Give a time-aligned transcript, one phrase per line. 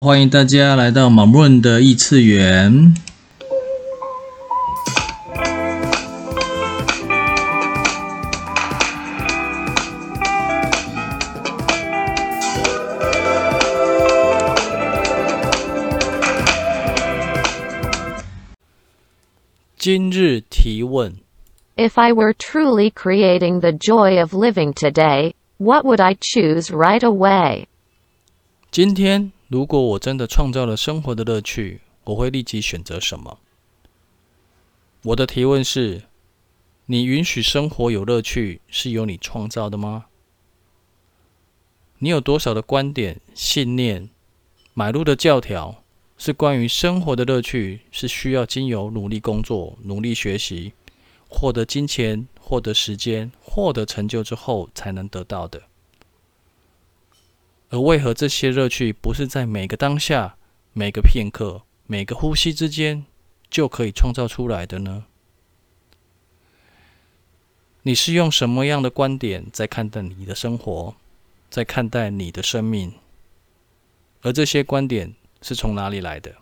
[0.00, 2.94] 欢迎大家来到马润的异次元。
[19.76, 21.12] 今日提问
[21.74, 27.66] ：If I were truly creating the joy of living today, what would I choose right away?
[28.70, 29.32] 今天。
[29.48, 33.38] 如果我真的创造了生活的乐趣，我会立即选择什么？
[35.04, 36.02] 我的提问是：
[36.84, 40.04] 你允许生活有乐趣是由你创造的吗？
[42.00, 44.10] 你有多少的观点、信念、
[44.74, 45.82] 买入的教条，
[46.18, 50.74] 是关于生活的乐趣是需要经由努力工作、努力学习、
[51.26, 55.62] 获得金钱、获得时间、获得成就之后才能得到的？
[57.70, 60.36] 而为何这些乐趣不是在每个当下、
[60.72, 63.04] 每个片刻、每个呼吸之间
[63.50, 65.04] 就可以创造出来的呢？
[67.82, 70.94] 你是用什么样的观点在看待你的生活，
[71.48, 72.94] 在看待你的生命？
[74.22, 76.36] 而这些观点是从哪里来的？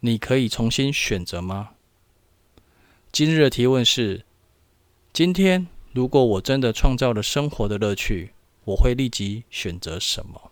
[0.00, 1.70] 你可以重新选择吗？
[3.12, 4.24] 今日的提问是：
[5.12, 8.30] 今天如果我真的创造了生活的乐趣，
[8.64, 10.49] 我会立即选择什么？